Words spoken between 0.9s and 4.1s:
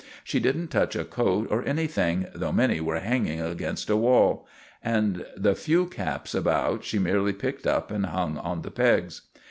a coat or anything, though many were hanging against a